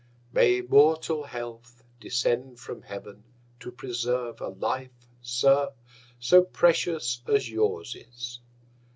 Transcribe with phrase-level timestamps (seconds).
[0.33, 3.23] May immortal Health descend from Heaven
[3.59, 5.73] to preserve a Life, Sir,
[6.17, 8.39] so precious as yours is.